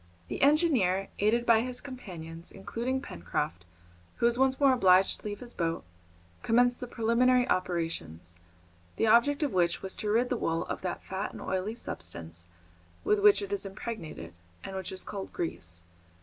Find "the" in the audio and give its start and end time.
0.29-0.41, 6.79-6.87, 8.95-9.05, 10.29-10.37